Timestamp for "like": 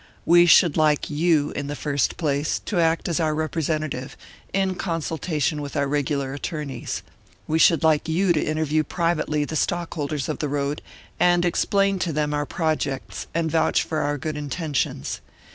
0.77-1.11, 7.83-8.09